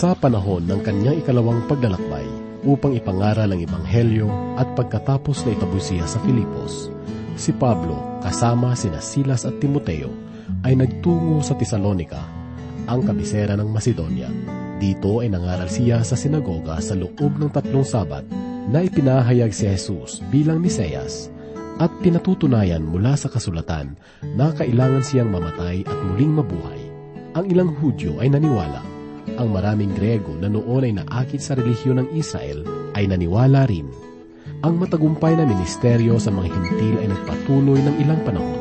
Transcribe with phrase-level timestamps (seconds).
[0.00, 2.24] Sa panahon ng kanyang ikalawang paglalakbay
[2.64, 6.88] upang ipangaral ang Ebanghelyo at pagkatapos na itaboy siya sa Filipos,
[7.36, 10.08] si Pablo kasama sina Silas at Timoteo
[10.64, 12.24] ay nagtungo sa Tesalonika,
[12.88, 14.32] ang kabisera ng Macedonia.
[14.80, 18.24] Dito ay nangaral siya sa sinagoga sa loob ng tatlong sabat
[18.72, 21.28] na ipinahayag si Jesus bilang Mesiyas
[21.76, 24.00] at pinatutunayan mula sa kasulatan
[24.32, 26.88] na kailangan siyang mamatay at muling mabuhay.
[27.36, 28.99] Ang ilang Hudyo ay naniwala
[29.40, 32.60] ang maraming Grego na noon ay naakit sa relihiyon ng Israel
[32.92, 33.88] ay naniwala rin.
[34.60, 38.60] Ang matagumpay na ministeryo sa mga hintil ay nagpatuloy ng ilang panahon.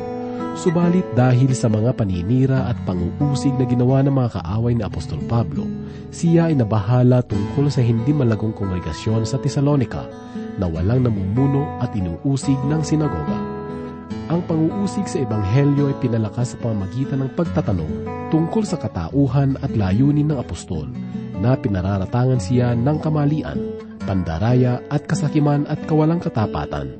[0.56, 5.64] Subalit dahil sa mga paninira at panguusig na ginawa ng mga kaaway ni Apostol Pablo,
[6.12, 10.08] siya ay nabahala tungkol sa hindi malagong kongregasyon sa Tesalonika
[10.60, 13.39] na walang namumuno at inuusig ng sinagoga.
[14.30, 17.94] Ang panguusig sa Ebanghelyo ay pinalakas sa pamamagitan ng pagtatanong
[18.30, 20.86] tungkol sa katauhan at layunin ng apostol
[21.42, 23.58] na pinararatangan siya ng kamalian,
[24.06, 26.94] pandaraya at kasakiman at kawalang katapatan.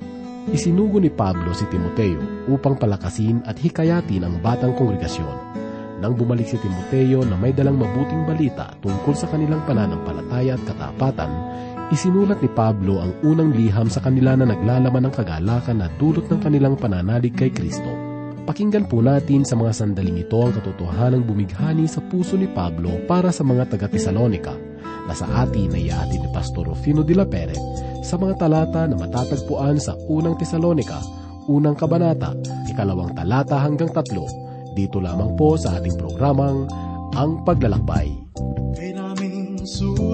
[0.50, 5.38] Isinugo ni Pablo si Timoteo upang palakasin at hikayatin ang batang kongregasyon.
[6.02, 11.30] Nang bumalik si Timoteo na may dalang mabuting balita tungkol sa kanilang pananampalataya at katapatan,
[11.90, 16.38] Isinulat ni Pablo ang unang liham sa kanila na naglalaman ng kagalakan na dulot ng
[16.38, 17.90] kanilang pananalig kay Kristo.
[18.46, 23.34] Pakinggan po natin sa mga sandaling ito ang katotohanang bumighani sa puso ni Pablo para
[23.34, 24.54] sa mga taga-Tesalonika
[25.10, 27.58] na sa atin ay iati ni Pastor Rufino de la Pere
[28.06, 31.02] sa mga talata na matatagpuan sa unang Tesalonika,
[31.50, 32.38] unang kabanata,
[32.70, 34.30] ikalawang talata hanggang tatlo.
[34.78, 36.70] Dito lamang po sa ating programang
[37.18, 38.14] Ang Paglalakbay.
[38.78, 40.09] Kay namin suliranin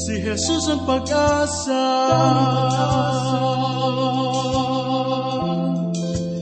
[0.00, 1.84] Si Jesus ang pag-asa.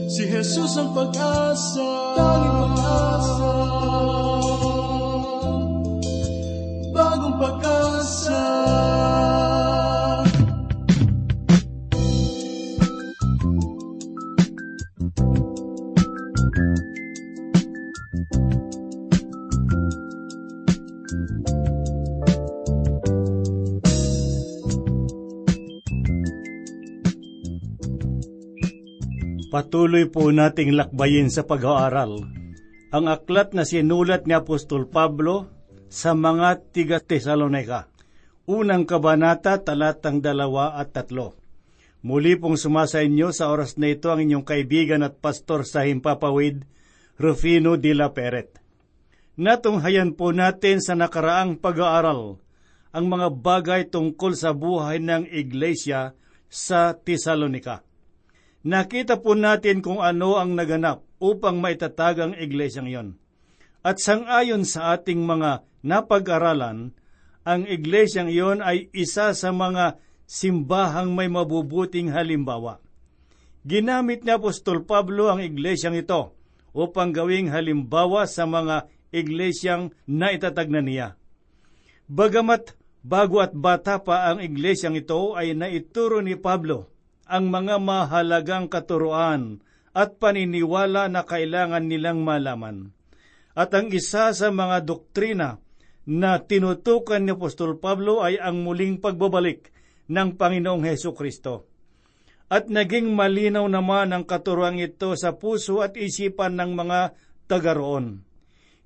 [0.07, 1.91] Si Jesus ang pag-asa.
[2.15, 3.18] Tanging pag-asa
[29.59, 32.23] Patuloy po nating lakbayin sa pag-aaral
[32.95, 35.51] ang aklat na sinulat ni Apostol Pablo
[35.91, 37.91] sa mga tiga Tesalonika.
[38.47, 41.35] Unang kabanata, talatang dalawa at tatlo.
[42.07, 46.63] Muli pong sumasa inyo sa oras na ito ang inyong kaibigan at pastor sa Himpapawid,
[47.19, 48.63] Rufino de la Peret.
[49.35, 52.39] Natunghayan po natin sa nakaraang pag-aaral
[52.95, 56.15] ang mga bagay tungkol sa buhay ng iglesia
[56.47, 57.88] sa Tesalonika.
[58.59, 63.09] Nakita po natin kung ano ang naganap upang maitatag ang iglesyang iyon.
[63.79, 66.91] At sangayon sa ating mga napag-aralan,
[67.47, 69.95] ang iglesyang iyon ay isa sa mga
[70.27, 72.83] simbahang may mabubuting halimbawa.
[73.63, 76.35] Ginamit ni Apostol Pablo ang iglesyang ito
[76.75, 81.07] upang gawing halimbawa sa mga iglesyang naitatag na niya.
[82.11, 82.75] Bagamat
[83.07, 86.98] bago at bata pa ang iglesyang ito ay naituro ni Pablo
[87.29, 89.61] ang mga mahalagang katuruan
[89.93, 92.89] at paniniwala na kailangan nilang malaman.
[93.53, 95.61] At ang isa sa mga doktrina
[96.09, 99.69] na tinutukan ni Apostol Pablo ay ang muling pagbabalik
[100.09, 101.69] ng Panginoong Heso Kristo.
[102.49, 106.99] At naging malinaw naman ang katuruan ito sa puso at isipan ng mga
[107.45, 108.25] taga roon.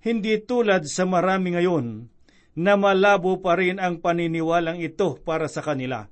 [0.03, 2.11] Hindi tulad sa marami ngayon
[2.59, 6.11] na malabo pa rin ang paniniwalang ito para sa kanila.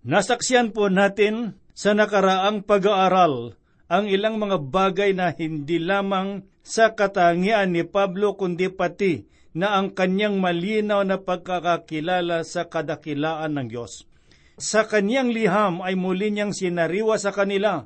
[0.00, 3.52] Nasaksiyan po natin sa nakaraang pag-aaral
[3.84, 9.92] ang ilang mga bagay na hindi lamang sa katangian ni Pablo kundi pati na ang
[9.92, 14.08] kanyang malinaw na pagkakakilala sa kadakilaan ng Diyos.
[14.56, 17.84] Sa kanyang liham ay muli niyang sinariwa sa kanila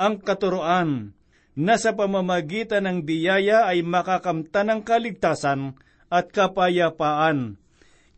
[0.00, 1.14] ang katuroan
[1.54, 5.78] na sa pamamagitan ng biyaya ay makakamta ng kaligtasan
[6.10, 7.60] at kapayapaan.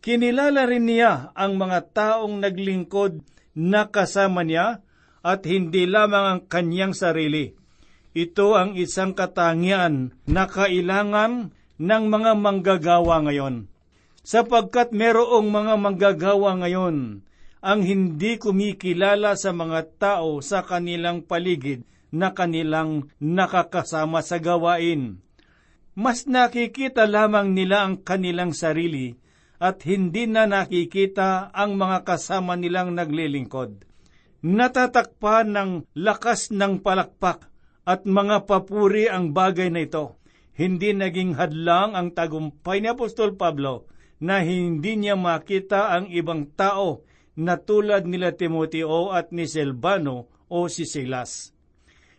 [0.00, 3.86] Kinilala rin niya ang mga taong naglingkod na
[4.42, 4.82] niya
[5.24, 7.54] at hindi lamang ang kanyang sarili.
[8.14, 13.66] Ito ang isang katangian na kailangan ng mga manggagawa ngayon.
[14.22, 17.26] Sapagkat merong mga manggagawa ngayon
[17.64, 25.18] ang hindi kumikilala sa mga tao sa kanilang paligid na kanilang nakakasama sa gawain.
[25.96, 29.16] Mas nakikita lamang nila ang kanilang sarili
[29.64, 33.88] at hindi na nakikita ang mga kasama nilang naglilingkod.
[34.44, 37.48] Natatakpan ng lakas ng palakpak
[37.88, 40.20] at mga papuri ang bagay na ito.
[40.52, 43.88] Hindi naging hadlang ang tagumpay ni Apostol Pablo
[44.20, 47.00] na hindi niya makita ang ibang tao
[47.32, 51.56] na tulad nila Timoteo at ni Silvano o si Silas.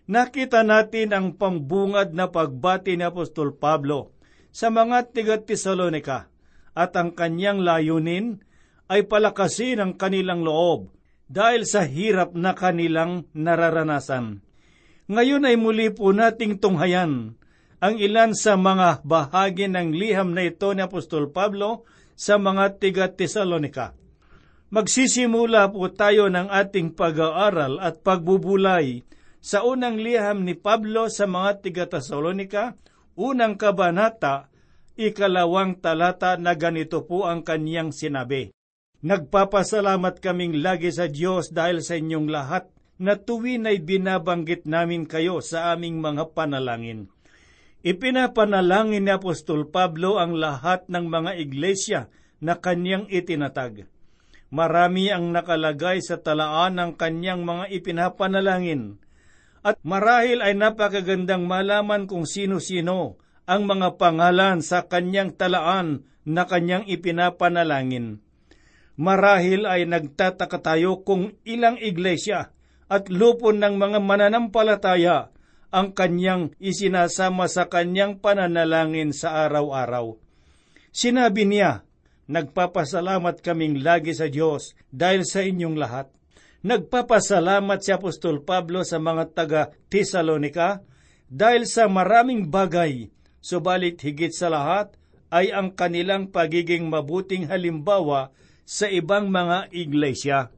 [0.10, 4.18] Nakita natin ang pambungad na pagbati ni Apostol Pablo
[4.50, 6.34] sa mga tiga Tesalonika
[6.76, 8.44] at ang kanyang layunin
[8.92, 10.92] ay palakasin ang kanilang loob
[11.26, 14.46] dahil sa hirap na kanilang nararanasan.
[15.10, 17.40] Ngayon ay muli po nating tunghayan
[17.82, 23.06] ang ilan sa mga bahagi ng liham na ito ni Apostol Pablo sa mga tiga
[23.10, 23.94] Tesalonika.
[24.74, 29.06] Magsisimula po tayo ng ating pag-aaral at pagbubulay
[29.46, 32.74] sa unang liham ni Pablo sa mga tiga-Tesalonika,
[33.14, 34.50] unang kabanata,
[35.00, 38.52] ikalawang talata na ganito po ang kanyang sinabi.
[39.06, 45.44] Nagpapasalamat kaming lagi sa Diyos dahil sa inyong lahat na tuwin ay binabanggit namin kayo
[45.44, 47.12] sa aming mga panalangin.
[47.86, 52.02] Ipinapanalangin ni Apostol Pablo ang lahat ng mga iglesia
[52.42, 53.86] na kanyang itinatag
[54.56, 59.02] marami ang nakalagay sa talaan ng kanyang mga ipinapanalangin.
[59.66, 66.86] At marahil ay napakagandang malaman kung sino-sino ang mga pangalan sa kanyang talaan na kanyang
[66.90, 68.22] ipinapanalangin.
[68.98, 72.54] Marahil ay nagtataka tayo kung ilang iglesia
[72.90, 75.30] at lupon ng mga mananampalataya
[75.74, 80.16] ang kanyang isinasama sa kanyang pananalangin sa araw-araw.
[80.96, 81.84] Sinabi niya,
[82.26, 86.10] Nagpapasalamat kaming lagi sa Diyos dahil sa inyong lahat.
[86.66, 89.62] Nagpapasalamat si Apostol Pablo sa mga taga
[89.94, 90.82] Tesalonika
[91.30, 93.14] dahil sa maraming bagay,
[93.46, 94.98] subalit higit sa lahat
[95.30, 98.34] ay ang kanilang pagiging mabuting halimbawa
[98.66, 100.50] sa ibang mga iglesia.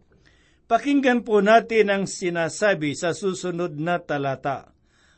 [0.71, 4.71] Pakinggan po natin ang sinasabi sa susunod na talata.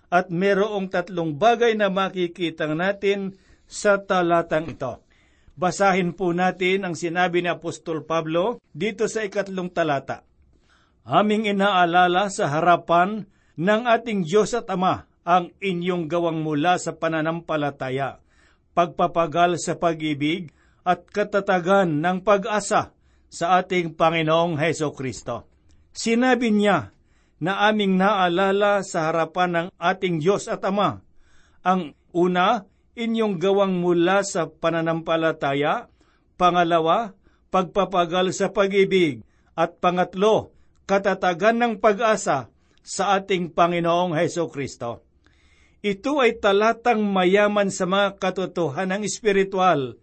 [0.10, 3.38] At merong tatlong bagay na makikita natin
[3.70, 5.06] sa talatang ito.
[5.54, 10.26] Basahin po natin ang sinabi ni Apostol Pablo dito sa ikatlong talata.
[11.06, 18.18] Aming inaalala sa harapan ng ating Diyos at Ama ang inyong gawang mula sa pananampalataya,
[18.74, 20.50] pagpapagal sa pag-ibig
[20.82, 22.98] at katatagan ng pag-asa
[23.30, 25.46] sa ating Panginoong Heso Kristo.
[25.94, 26.90] Sinabi niya
[27.38, 30.98] na aming naalala sa harapan ng ating Diyos at Ama
[31.62, 32.66] ang una
[32.98, 35.94] inyong gawang mula sa pananampalataya,
[36.42, 37.14] pangalawa,
[37.54, 39.22] pagpapagal sa pag-ibig,
[39.54, 40.56] at pangatlo,
[40.90, 42.50] katatagan ng pag-asa
[42.82, 45.09] sa ating Panginoong Heso Kristo.
[45.80, 49.96] Ito ay talatang mayaman sa mga katotohanan espiritual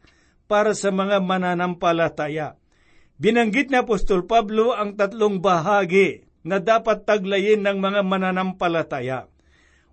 [0.49, 2.57] para sa mga mananampalataya.
[3.21, 9.29] Binanggit ni Apostol Pablo ang tatlong bahagi na dapat taglayin ng mga mananampalataya.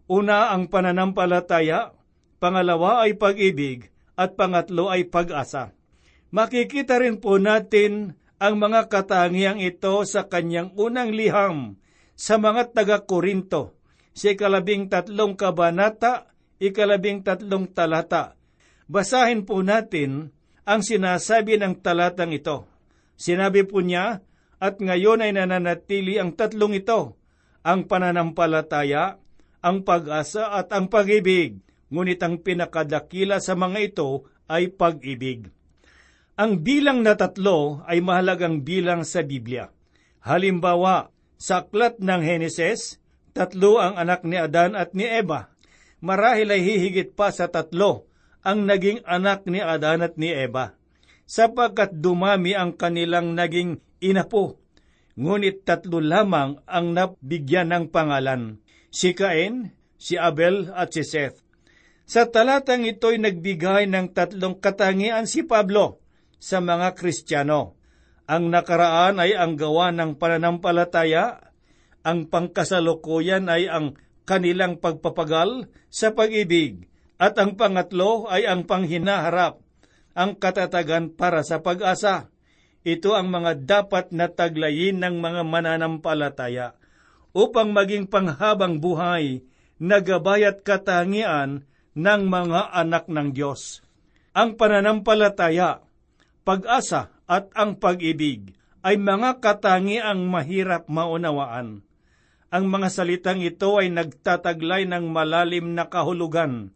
[0.07, 1.91] Una ang pananampalataya,
[2.39, 5.73] pangalawa ay pag-ibig, at pangatlo ay pag-asa.
[6.29, 11.79] Makikita rin po natin ang mga katangiang ito sa kanyang unang liham
[12.13, 13.73] sa mga taga-Korinto,
[14.13, 16.29] sa ikalabing tatlong kabanata,
[16.61, 18.37] ikalabing tatlong talata.
[18.85, 20.29] Basahin po natin
[20.63, 22.69] ang sinasabi ng talatang ito.
[23.17, 24.21] Sinabi po niya,
[24.63, 27.19] at ngayon ay nananatili ang tatlong ito,
[27.67, 29.19] ang pananampalataya,
[29.59, 31.59] ang pag-asa at ang pag-ibig
[31.93, 35.53] ngunit ang pinakadakila sa mga ito ay pag-ibig.
[36.33, 39.69] Ang bilang na tatlo ay mahalagang bilang sa Biblia.
[40.25, 42.97] Halimbawa, sa aklat ng Heneses,
[43.33, 45.49] tatlo ang anak ni Adan at ni Eva.
[45.99, 48.07] Marahil ay hihigit pa sa tatlo
[48.43, 50.75] ang naging anak ni Adan at ni Eva,
[51.23, 54.59] sapagkat dumami ang kanilang naging inapo.
[55.15, 58.59] Ngunit tatlo lamang ang nabigyan ng pangalan,
[58.91, 61.39] si Cain, si Abel at si Seth.
[62.03, 66.03] Sa talatang ito'y nagbigay ng tatlong katangian si Pablo
[66.35, 67.79] sa mga Kristiyano.
[68.27, 71.52] Ang nakaraan ay ang gawa ng pananampalataya,
[72.03, 73.95] ang pangkasalukuyan ay ang
[74.27, 76.87] kanilang pagpapagal sa pag-ibig,
[77.19, 79.63] at ang pangatlo ay ang panghinaharap,
[80.11, 82.27] ang katatagan para sa pag-asa.
[82.83, 86.75] Ito ang mga dapat na taglayin ng mga mananampalataya
[87.31, 89.41] upang maging panghabang buhay
[89.79, 91.63] na gabay at katangian
[91.95, 93.79] ng mga anak ng Diyos.
[94.35, 95.79] Ang pananampalataya,
[96.43, 98.51] pag-asa at ang pag-ibig
[98.83, 101.87] ay mga katangiang mahirap maunawaan.
[102.53, 106.69] Ang mga salitang ito ay nagtataglay ng malalim na kahulugan.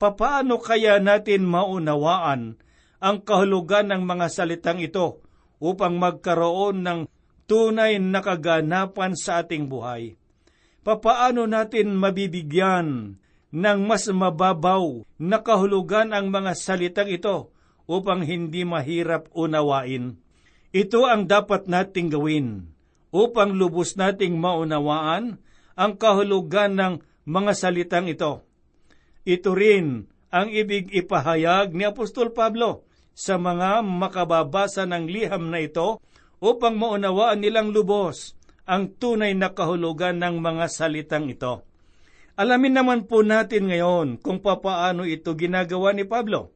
[0.00, 2.56] Papaano kaya natin maunawaan
[2.96, 5.20] ang kahulugan ng mga salitang ito
[5.60, 7.00] upang magkaroon ng
[7.44, 10.16] tunay na kaganapan sa ating buhay.
[10.80, 13.20] Papaano natin mabibigyan
[13.52, 17.52] ng mas mababaw na kahulugan ang mga salitang ito
[17.84, 20.16] upang hindi mahirap unawain?
[20.72, 22.71] Ito ang dapat nating gawin
[23.12, 25.38] upang lubos nating maunawaan
[25.76, 26.94] ang kahulugan ng
[27.28, 28.42] mga salitang ito.
[29.22, 36.00] Ito rin ang ibig ipahayag ni Apostol Pablo sa mga makababasa ng liham na ito
[36.42, 41.62] upang maunawaan nilang lubos ang tunay na kahulugan ng mga salitang ito.
[42.32, 46.50] Alamin naman po natin ngayon kung papaano ito ginagawa ni Pablo.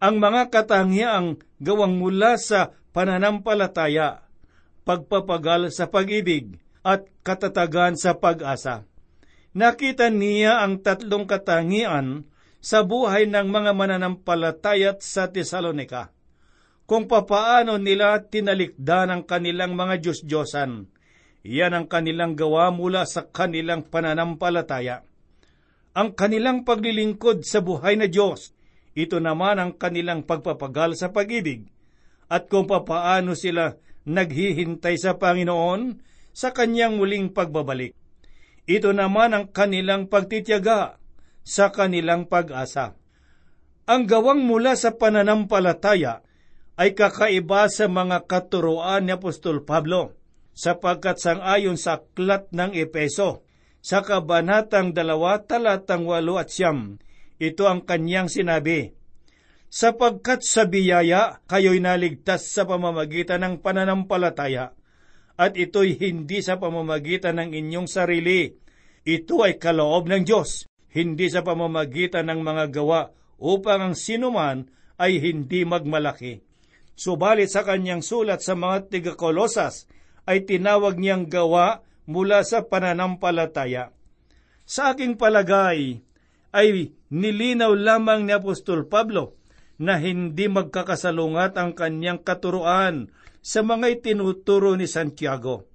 [0.00, 4.23] Ang mga katangiang gawang mula sa pananampalataya,
[4.84, 8.84] pagpapagal sa pag-ibig, at katatagan sa pag-asa.
[9.56, 12.28] Nakita niya ang tatlong katangian
[12.60, 16.12] sa buhay ng mga mananampalatayat sa Tesalonika,
[16.84, 20.92] kung papaano nila tinalikdan ang kanilang mga Diyos-Diyosan.
[21.44, 25.04] Iyan ang kanilang gawa mula sa kanilang pananampalataya.
[25.92, 28.56] Ang kanilang paglilingkod sa buhay na Diyos,
[28.96, 31.68] ito naman ang kanilang pagpapagal sa pag-ibig,
[32.32, 36.00] at kung papaano sila naghihintay sa Panginoon
[36.34, 37.92] sa kanyang muling pagbabalik.
[38.64, 40.96] Ito naman ang kanilang pagtityaga
[41.44, 42.96] sa kanilang pag-asa.
[43.84, 46.24] Ang gawang mula sa pananampalataya
[46.80, 50.16] ay kakaiba sa mga katuroan ni Apostol Pablo,
[50.56, 53.44] sapagkat sangayon sa aklat ng Epeso,
[53.84, 56.96] sa kabanatang dalawa talatang walo at siyam,
[57.36, 58.96] ito ang kanyang sinabi,
[59.74, 64.70] Sapagkat sa biyaya kayo'y naligtas sa pamamagitan ng pananampalataya,
[65.34, 68.54] at ito'y hindi sa pamamagitan ng inyong sarili,
[69.02, 73.10] ito ay kaloob ng Diyos, hindi sa pamamagitan ng mga gawa
[73.42, 76.38] upang ang sinuman ay hindi magmalaki.
[76.94, 79.90] Subalit sa kanyang sulat sa mga tiga-kolosas
[80.22, 83.90] ay tinawag niyang gawa mula sa pananampalataya.
[84.62, 85.98] Sa aking palagay
[86.54, 89.42] ay nilinaw lamang ni Apostol Pablo
[89.84, 93.12] na hindi magkakasalungat ang kanyang katuruan
[93.44, 95.68] sa mga itinuturo ni Santiago.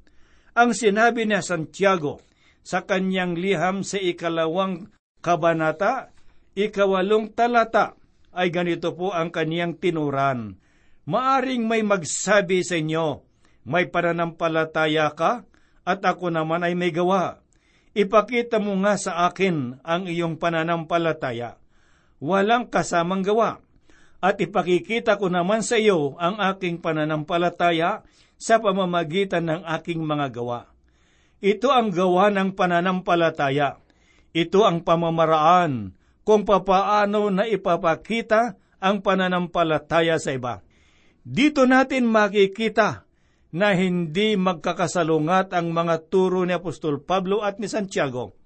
[0.57, 2.25] Ang sinabi ni Santiago
[2.65, 4.89] sa kanyang liham sa ikalawang
[5.21, 6.09] kabanata,
[6.57, 7.93] ikawalong talata,
[8.33, 10.57] ay ganito po ang kaniyang tinuran.
[11.09, 13.25] Maaring may magsabi sa inyo,
[13.65, 15.45] may pananampalataya ka,
[15.85, 17.41] at ako naman ay may gawa.
[17.97, 21.57] Ipakita mo nga sa akin ang iyong pananampalataya.
[22.21, 23.57] Walang kasamang gawa.
[24.19, 28.03] At ipakikita ko naman sa iyo ang aking pananampalataya
[28.35, 30.67] sa pamamagitan ng aking mga gawa.
[31.39, 33.79] Ito ang gawa ng pananampalataya
[34.29, 40.61] ito ang pamamaraan kung papaano na ipapakita ang pananampalataya sa iba.
[41.25, 43.09] Dito natin makikita
[43.49, 48.37] na hindi magkakasalungat ang mga turo ni Apostol Pablo at ni Santiago.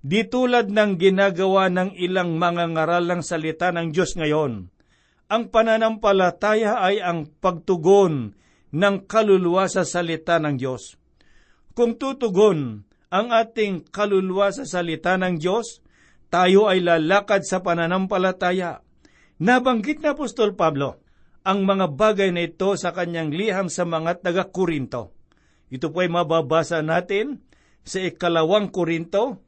[0.00, 4.68] Di tulad ng ginagawa ng ilang mga ngaral ng salita ng Diyos ngayon.
[5.30, 8.34] Ang pananampalataya ay ang pagtugon
[8.74, 10.98] ng kaluluwa sa salita ng Diyos.
[11.70, 12.82] Kung tutugon
[13.14, 15.86] ang ating kaluluwa sa salita ng Diyos,
[16.34, 18.82] tayo ay lalakad sa pananampalataya.
[19.38, 20.98] Nabanggit na Apostol Pablo
[21.46, 25.14] ang mga bagay na ito sa kanyang liham sa mga taga-Korinto.
[25.70, 27.38] Ito po ay mababasa natin
[27.86, 29.38] sa ikalawang Korinto,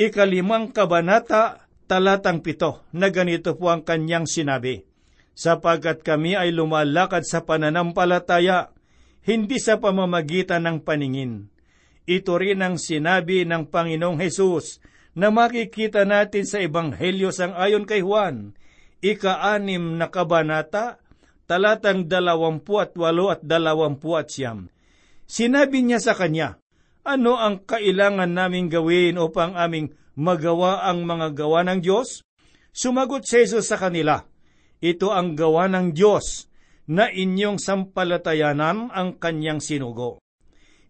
[0.00, 4.89] ikalimang kabanata, talatang pito, na ganito po ang kanyang sinabi.
[5.40, 8.76] Sapagkat kami ay lumalakad sa pananampalataya,
[9.24, 11.48] hindi sa pamamagitan ng paningin
[12.10, 14.82] ito rin ang sinabi ng Panginoong Hesus
[15.14, 18.58] na makikita natin sa Ebanghelyo sang ayon kay Juan,
[18.98, 20.98] ika-anim na kabanata,
[21.46, 24.66] talatang dalawampu at walo at dalawampu at siyam.
[25.30, 26.58] Sinabi niya sa kanya,
[27.06, 32.26] ano ang kailangan naming gawin upang aming magawa ang mga gawa ng Diyos?
[32.74, 34.26] Sumagot si Jesus sa kanila,
[34.80, 36.50] ito ang gawa ng Diyos,
[36.90, 40.18] na inyong sampalatayanan ang kanyang sinugo.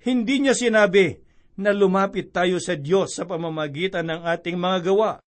[0.01, 1.21] Hindi niya sinabi
[1.61, 5.21] na lumapit tayo sa Diyos sa pamamagitan ng ating mga gawa,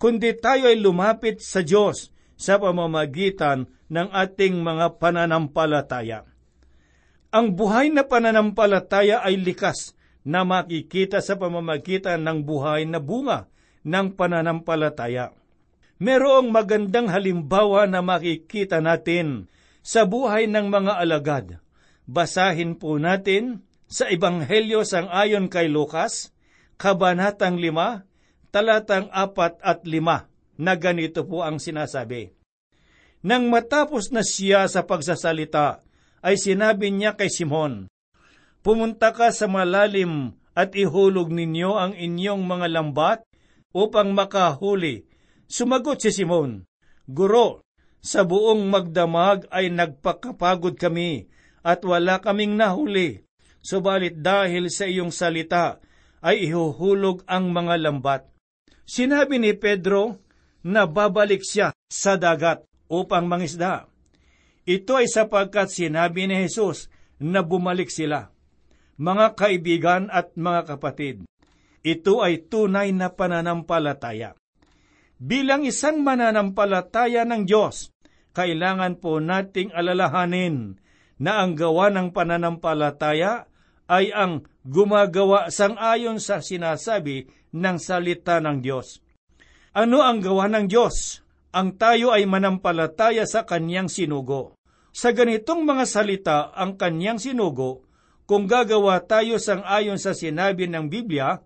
[0.00, 6.24] kundi tayo ay lumapit sa Diyos sa pamamagitan ng ating mga pananampalataya.
[7.28, 9.92] Ang buhay na pananampalataya ay likas
[10.24, 13.52] na makikita sa pamamagitan ng buhay na bunga
[13.84, 15.36] ng pananampalataya.
[15.96, 19.48] Merong magandang halimbawa na makikita natin
[19.80, 21.46] sa buhay ng mga alagad.
[22.04, 26.36] Basahin po natin sa Ebanghelyo sang ayon kay Lukas,
[26.76, 32.36] Kabanatang 5, talatang 4 at 5, na ganito po ang sinasabi.
[33.24, 35.80] Nang matapos na siya sa pagsasalita,
[36.20, 37.88] ay sinabi niya kay Simon,
[38.60, 43.18] Pumunta ka sa malalim at ihulog ninyo ang inyong mga lambat
[43.72, 45.05] upang makahuli.
[45.46, 46.66] Sumagot si Simon,
[47.06, 47.62] Guro,
[48.02, 51.30] sa buong magdamag ay nagpakapagod kami
[51.62, 53.22] at wala kaming nahuli.
[53.62, 55.82] Subalit dahil sa iyong salita
[56.22, 58.22] ay ihuhulog ang mga lambat.
[58.86, 60.22] Sinabi ni Pedro
[60.62, 63.90] na babalik siya sa dagat upang mangisda.
[64.66, 68.30] Ito ay sapagkat sinabi ni Jesus na bumalik sila.
[68.98, 71.26] Mga kaibigan at mga kapatid,
[71.82, 74.34] ito ay tunay na pananampalataya.
[75.16, 77.88] Bilang isang mananampalataya ng Diyos,
[78.36, 80.76] kailangan po nating alalahanin
[81.16, 83.48] na ang gawa ng pananampalataya
[83.88, 89.00] ay ang gumagawa sang-ayon sa sinasabi ng salita ng Diyos.
[89.72, 91.24] Ano ang gawa ng Diyos?
[91.56, 94.52] Ang tayo ay manampalataya sa kanyang sinugo.
[94.92, 97.88] Sa ganitong mga salita ang kanyang sinugo,
[98.28, 101.40] kung gagawa tayo sang-ayon sa sinabi ng Biblia,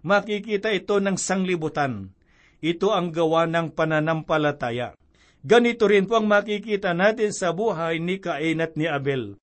[0.00, 2.16] makikita ito ng sanglibutan
[2.60, 4.96] ito ang gawa ng pananampalataya.
[5.40, 9.40] Ganito rin po ang makikita natin sa buhay ni Cain at ni Abel.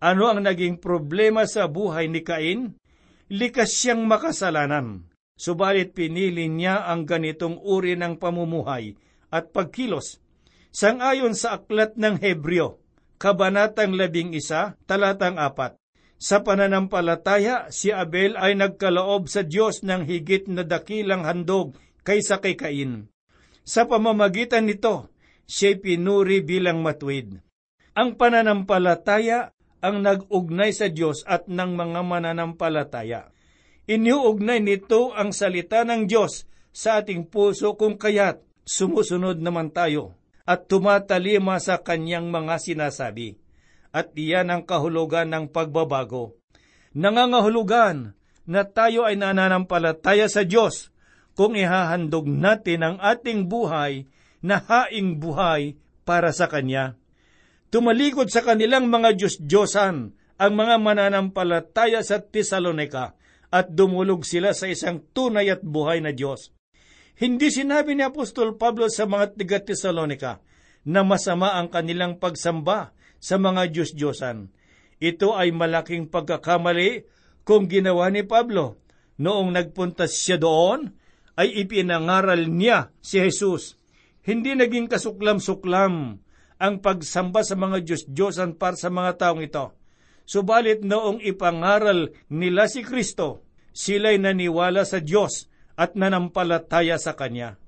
[0.00, 2.76] Ano ang naging problema sa buhay ni Cain?
[3.32, 5.08] Likas siyang makasalanan,
[5.40, 8.92] subalit pinili niya ang ganitong uri ng pamumuhay
[9.32, 10.20] at pagkilos.
[10.68, 12.82] Sangayon sa aklat ng Hebreo,
[13.22, 15.78] Kabanatang labing isa, talatang apat.
[16.18, 22.54] Sa pananampalataya, si Abel ay nagkaloob sa Diyos ng higit na dakilang handog kaysa kay
[22.58, 23.10] Cain.
[23.62, 25.10] Sa pamamagitan nito,
[25.46, 27.38] siya'y pinuri bilang matuwid.
[27.94, 33.34] Ang pananampalataya ang nag-ugnay sa Diyos at ng mga mananampalataya.
[33.90, 40.14] Iniuugnay nito ang salita ng Diyos sa ating puso kung kaya't sumusunod naman tayo
[40.46, 43.42] at tumatalima sa kanyang mga sinasabi.
[43.90, 46.38] At iyan ang kahulugan ng pagbabago.
[46.94, 48.14] Nangangahulugan
[48.46, 50.91] na tayo ay nananampalataya sa Diyos
[51.32, 54.08] kung ihahandog natin ang ating buhay
[54.44, 56.98] na haing buhay para sa Kanya.
[57.72, 59.96] Tumalikod sa kanilang mga Diyos-Diyosan
[60.36, 63.16] ang mga mananampalataya sa Tesalonika
[63.48, 66.52] at dumulog sila sa isang tunay at buhay na Diyos.
[67.16, 70.42] Hindi sinabi ni Apostol Pablo sa mga tiga Tesalonika
[70.82, 72.92] na masama ang kanilang pagsamba
[73.22, 74.50] sa mga Diyos-Diyosan.
[74.98, 77.06] Ito ay malaking pagkakamali
[77.46, 78.82] kung ginawa ni Pablo.
[79.22, 80.90] Noong nagpunta siya doon,
[81.36, 83.80] ay ipinangaral niya si Jesus.
[84.22, 86.20] Hindi naging kasuklam-suklam
[86.62, 89.74] ang pagsamba sa mga Diyos-Diyosan para sa mga taong ito.
[90.22, 93.42] Subalit noong ipangaral nila si Kristo,
[93.74, 97.58] sila'y naniwala sa Diyos at nanampalataya sa Kanya.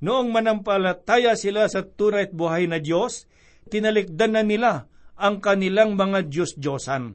[0.00, 3.26] Noong manampalataya sila sa tunay at buhay na Diyos,
[3.68, 4.86] tinalikdan na nila
[5.18, 7.12] ang kanilang mga Diyos-Diyosan.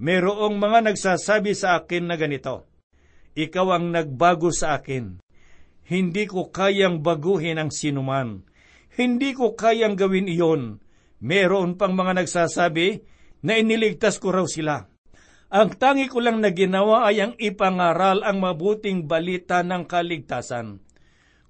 [0.00, 2.69] Merong mga nagsasabi sa akin na ganito,
[3.34, 5.22] ikaw ang nagbago sa akin.
[5.90, 8.46] Hindi ko kayang baguhin ang sinuman.
[8.94, 10.78] Hindi ko kayang gawin iyon.
[11.20, 13.02] Meron pang mga nagsasabi
[13.42, 14.86] na iniligtas ko raw sila.
[15.50, 20.78] Ang tangi ko lang na ginawa ay ang ipangaral ang mabuting balita ng kaligtasan.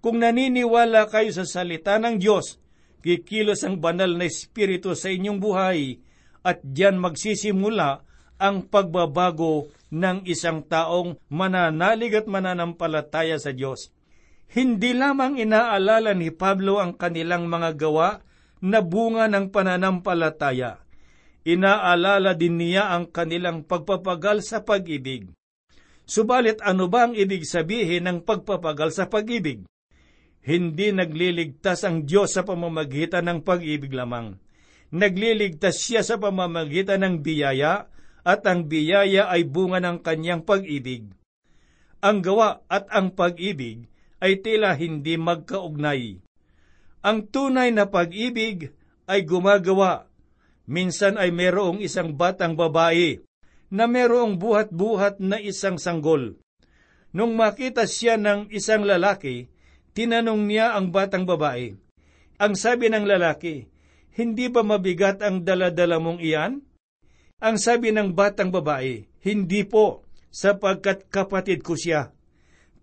[0.01, 2.57] Kung naniniwala kayo sa salita ng Diyos,
[3.05, 6.01] kikilos ang banal na Espiritu sa inyong buhay
[6.41, 8.09] at diyan magsisimula
[8.41, 13.93] ang pagbabago ng isang taong mananalig at mananampalataya sa Diyos.
[14.51, 18.25] Hindi lamang inaalala ni Pablo ang kanilang mga gawa
[18.65, 20.83] na bunga ng pananampalataya.
[21.47, 25.31] Inaalala din niya ang kanilang pagpapagal sa pag-ibig.
[26.05, 29.63] Subalit ano ba ang ibig sabihin ng pagpapagal sa pag-ibig?
[30.43, 34.35] Hindi nagliligtas ang Diyos sa pamamagitan ng pag-ibig lamang.
[34.91, 37.87] Nagliligtas siya sa pamamagitan ng biyaya
[38.31, 41.11] at ang biyaya ay bunga ng kanyang pag-ibig.
[41.99, 43.91] Ang gawa at ang pag-ibig
[44.23, 46.23] ay tila hindi magkaugnay.
[47.03, 48.71] Ang tunay na pag-ibig
[49.11, 50.11] ay gumagawa
[50.71, 53.19] Minsan ay merong isang batang babae
[53.75, 56.39] na merong buhat-buhat na isang sanggol.
[57.11, 59.51] Nung makita siya ng isang lalaki,
[59.99, 61.75] tinanong niya ang batang babae.
[62.39, 63.67] Ang sabi ng lalaki,
[64.15, 66.63] Hindi ba mabigat ang daladala mong iyan?
[67.41, 72.13] Ang sabi ng batang babae, Hindi po, sapagkat kapatid ko siya.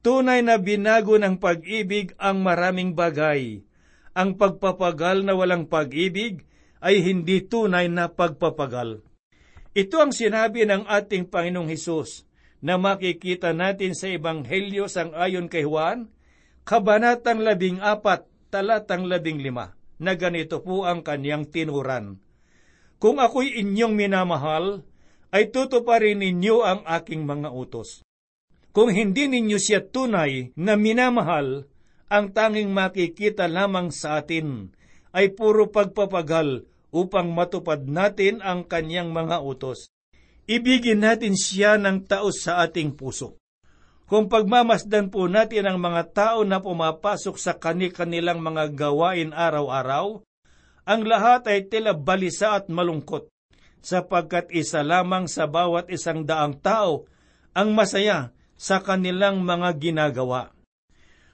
[0.01, 3.61] Tunay na binago ng pag-ibig ang maraming bagay.
[4.17, 6.41] Ang pagpapagal na walang pag-ibig
[6.81, 9.05] ay hindi tunay na pagpapagal.
[9.77, 12.25] Ito ang sinabi ng ating Panginoong Hesus
[12.57, 16.09] na makikita natin sa Ebanghelyo sang ayon kay Juan,
[16.67, 22.19] Kabanatang labing apat, talatang labing lima, na ganito po ang kanyang tinuran.
[22.97, 24.81] Kung ako'y inyong minamahal,
[25.29, 28.01] ay tutuparin ninyo ang aking mga utos.
[28.73, 31.69] Kung hindi ninyo siya tunay na minamahal,
[32.10, 34.73] ang tanging makikita lamang sa atin
[35.13, 39.91] ay puro pagpapagal upang matupad natin ang kanyang mga utos.
[40.47, 43.36] Ibigin natin siya ng taos sa ating puso.
[44.07, 50.23] Kung pagmamasdan po natin ang mga tao na pumapasok sa kani-kanilang mga gawain araw-araw,
[50.88, 53.28] ang lahat ay tila balisa at malungkot,
[53.84, 57.04] sapagkat isa lamang sa bawat isang daang tao
[57.52, 60.56] ang masaya sa kanilang mga ginagawa.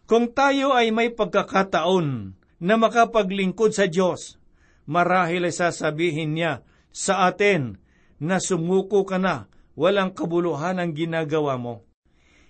[0.10, 2.36] Kung tayo ay may pagkakataon
[2.66, 4.42] na makapaglingkod sa Diyos,
[4.89, 7.78] marahil ay sasabihin niya sa atin
[8.18, 11.86] na sumuko ka na, walang kabuluhan ang ginagawa mo.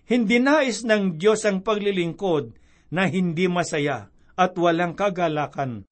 [0.07, 2.55] Hindi nais ng Diyos ang paglilingkod
[2.95, 5.87] na hindi masaya at walang kagalakan.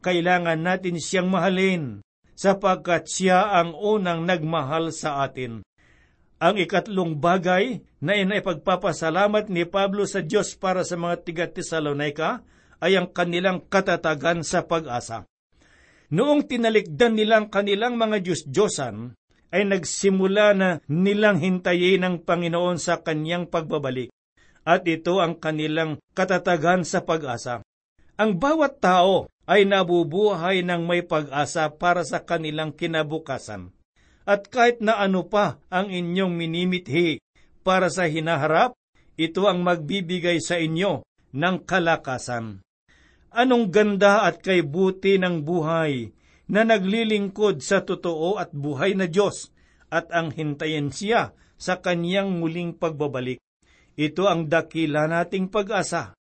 [0.00, 2.00] Kailangan natin siyang mahalin
[2.32, 5.60] sapagkat siya ang unang nagmahal sa atin.
[6.40, 12.40] Ang ikatlong bagay na inaipagpapasalamat ni Pablo sa Diyos para sa mga tiga Tesalonika
[12.80, 15.28] ay ang kanilang katatagan sa pag-asa.
[16.10, 19.14] Noong tinalikdan nilang kanilang mga Diyos-Diyosan,
[19.50, 24.14] ay nagsimula na nilang hintayin ng Panginoon sa kanyang pagbabalik.
[24.62, 27.66] At ito ang kanilang katatagan sa pag-asa.
[28.20, 33.74] Ang bawat tao ay nabubuhay ng may pag-asa para sa kanilang kinabukasan
[34.30, 37.18] at kahit na ano pa ang inyong minimithi
[37.66, 38.78] para sa hinaharap,
[39.18, 41.02] ito ang magbibigay sa inyo
[41.34, 42.62] ng kalakasan.
[43.34, 46.14] Anong ganda at kay buti ng buhay
[46.50, 49.50] na naglilingkod sa totoo at buhay na Diyos
[49.90, 53.42] at ang hintayin siya sa kanyang muling pagbabalik.
[53.98, 56.14] Ito ang dakila nating pag-asa.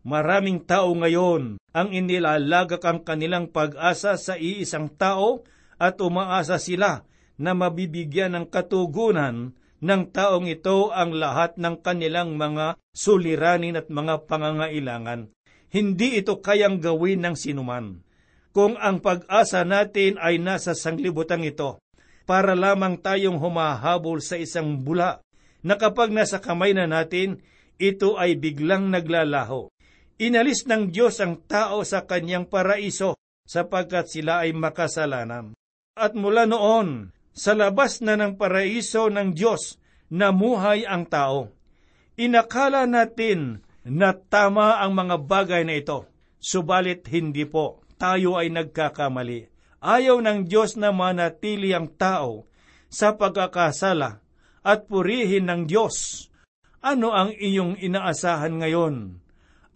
[0.00, 5.44] Maraming tao ngayon ang inilalagak ang kanilang pag-asa sa iisang tao
[5.76, 7.04] at umaasa sila
[7.36, 14.28] na mabibigyan ng katugunan ng taong ito ang lahat ng kanilang mga suliranin at mga
[14.28, 15.32] pangangailangan.
[15.72, 18.00] Hindi ito kayang gawin ng sinuman.
[18.50, 21.80] Kung ang pag-asa natin ay nasa sanglibutan ito,
[22.26, 25.18] para lamang tayong humahabol sa isang bula
[25.66, 27.42] na kapag nasa kamay na natin,
[27.80, 29.66] ito ay biglang naglalaho.
[30.20, 33.16] Inalis ng Diyos ang tao sa kanyang paraiso
[33.48, 35.56] sapagkat sila ay makasalanan.
[35.96, 39.80] At mula noon, sa labas na ng paraiso ng Diyos,
[40.12, 41.48] namuhay ang tao.
[42.20, 46.04] Inakala natin na tama ang mga bagay na ito,
[46.36, 47.80] subalit hindi po.
[47.96, 49.48] Tayo ay nagkakamali.
[49.80, 52.44] Ayaw ng Diyos na manatili ang tao
[52.92, 54.20] sa pagkakasala
[54.60, 56.28] at purihin ng Diyos.
[56.84, 59.16] Ano ang iyong inaasahan ngayon?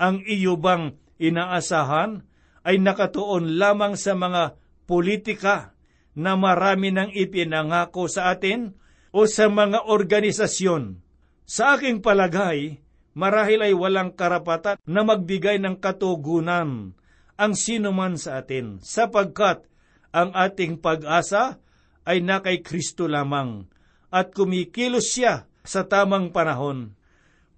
[0.01, 2.27] Ang iyo bang inaasahan
[2.65, 5.75] ay nakatuon lamang sa mga politika,
[6.15, 8.79] na marami nang ipinangako sa atin
[9.11, 11.03] o sa mga organisasyon.
[11.45, 12.81] Sa aking palagay,
[13.19, 16.95] marahil ay walang karapatan na magbigay ng katugunan
[17.35, 19.67] ang sinuman sa atin, sapagkat
[20.15, 21.59] ang ating pag-asa
[22.07, 23.67] ay na kay Kristo lamang
[24.15, 26.95] at kumikilos siya sa tamang panahon.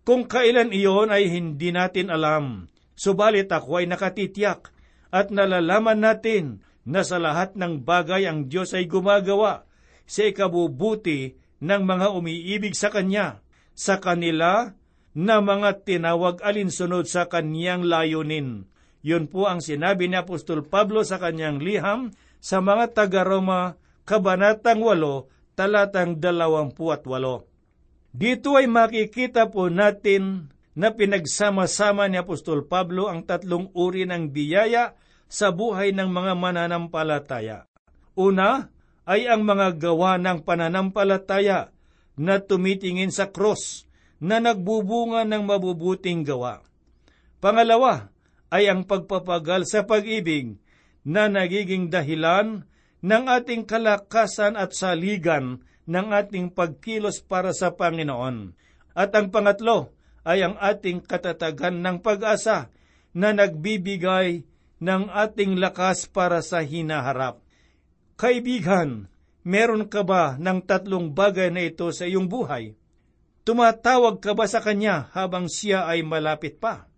[0.07, 4.71] Kung kailan iyon ay hindi natin alam, subalit ako ay nakatitiyak
[5.11, 9.67] at nalalaman natin na sa lahat ng bagay ang Diyos ay gumagawa
[10.07, 13.43] sa ikabubuti ng mga umiibig sa Kanya,
[13.75, 14.79] sa kanila
[15.11, 18.71] na mga tinawag alinsunod sa Kanyang layunin.
[19.03, 22.11] Yun po ang sinabi ni Apostol Pablo sa kanyang liham
[22.43, 27.46] sa mga taga-Roma, Kabanatang 8, talatang 28.
[28.17, 34.97] Dito ay makikita po natin na pinagsama-sama ni Apostol Pablo ang tatlong uri ng biyaya
[35.29, 37.69] sa buhay ng mga mananampalataya.
[38.17, 38.73] Una
[39.05, 41.69] ay ang mga gawa ng pananampalataya
[42.17, 43.85] na tumitingin sa cross
[44.17, 46.65] na nagbubunga ng mabubuting gawa.
[47.45, 48.09] Pangalawa
[48.49, 50.57] ay ang pagpapagal sa pag-ibig
[51.05, 52.65] na nagiging dahilan
[53.05, 58.53] ng ating kalakasan at saligan ng ating pagkilos para sa Panginoon.
[58.93, 59.95] At ang pangatlo
[60.27, 62.69] ay ang ating katatagan ng pag-asa
[63.15, 64.43] na nagbibigay
[64.83, 67.41] ng ating lakas para sa hinaharap.
[68.19, 69.09] Kaibigan,
[69.47, 72.77] meron ka ba ng tatlong bagay na ito sa iyong buhay?
[73.47, 76.91] Tumatawag ka ba sa Kanya habang siya ay malapit pa?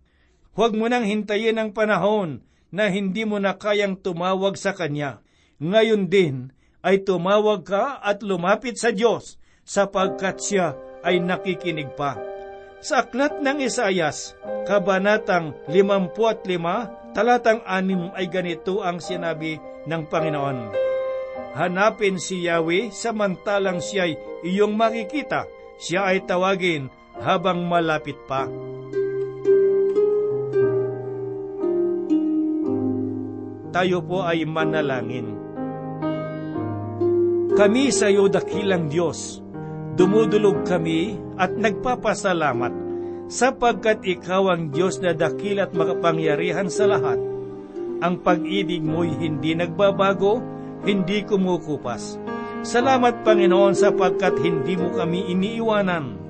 [0.57, 2.41] Huwag mo nang hintayin ang panahon
[2.73, 5.21] na hindi mo na kayang tumawag sa Kanya.
[5.61, 6.49] Ngayon din
[6.85, 12.19] ay tumawag ka at lumapit sa Diyos sapagkat siya ay nakikinig pa.
[12.79, 20.59] Sa aklat ng Isayas, Kabanatang 55, talatang 6 ay ganito ang sinabi ng Panginoon.
[21.59, 25.43] Hanapin si Yahweh samantalang siya'y iyong makikita–
[25.79, 26.91] siya ay tawagin
[27.23, 28.43] habang malapit pa.
[33.71, 35.48] Tayo po ay manalangin.
[37.59, 39.43] Kami sa iyo dakilang Diyos,
[39.99, 42.71] dumudulog kami at nagpapasalamat
[43.27, 47.19] sapagkat ikaw ang Diyos na dakil at makapangyarihan sa lahat.
[47.99, 50.39] Ang pag-ibig mo'y hindi nagbabago,
[50.87, 52.15] hindi kumukupas
[52.59, 56.27] Salamat Panginoon sapagkat hindi mo kami iniiwanan.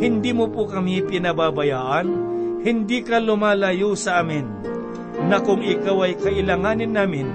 [0.00, 2.08] Hindi mo po kami pinababayaan.
[2.64, 4.48] Hindi ka lumalayo sa amin.
[5.28, 7.28] Na kung ikaw ay kailanganin namin,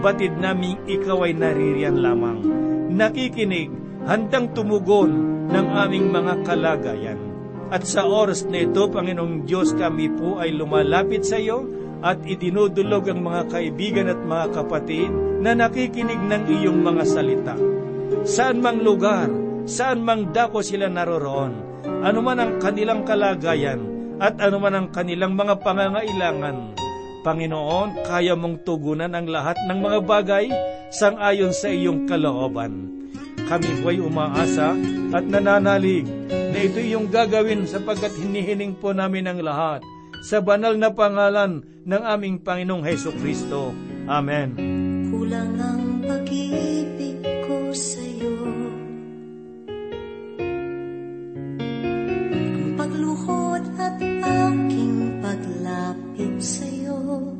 [0.00, 2.38] batid naming ikaw ay naririyan lamang.
[2.92, 3.70] Nakikinig,
[4.06, 5.12] handang tumugon
[5.48, 7.20] ng aming mga kalagayan.
[7.68, 11.68] At sa oras na ito, Panginoong Diyos, kami po ay lumalapit sa iyo
[12.00, 15.10] at idinudulog ang mga kaibigan at mga kapatid
[15.42, 17.56] na nakikinig ng iyong mga salita
[18.24, 19.28] saan mang lugar,
[19.68, 23.80] saan mang dako sila naroroon, anuman ang kanilang kalagayan,
[24.18, 26.77] at anuman ang kanilang mga pangangailangan.
[27.28, 30.48] Panginoon, kaya mong tugunan ang lahat ng mga bagay
[30.88, 33.04] sangayon sa iyong kalooban.
[33.44, 34.72] Kami po'y umaasa
[35.12, 39.84] at nananalig na ito yung gagawin sapagkat hinihiling po namin ang lahat
[40.24, 43.76] sa banal na pangalan ng aming Panginoong Heso Kristo.
[44.08, 44.56] Amen.
[45.12, 48.32] Kulang ang pag-ibig ko sa iyo
[52.48, 54.67] Ang pagluhod at ang
[56.40, 57.37] sa'yo.